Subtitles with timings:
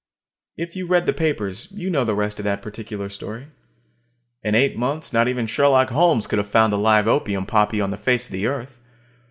[0.57, 3.49] If you read the papers, you know the rest of that particular story.
[4.41, 7.91] In eight months not even Sherlock Holmes could have found a live opium poppy on
[7.91, 8.81] the face of the earth.